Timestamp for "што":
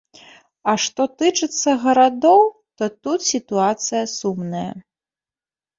0.83-1.01